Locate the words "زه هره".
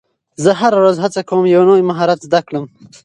0.43-0.77